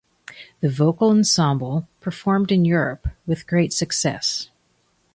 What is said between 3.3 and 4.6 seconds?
great success.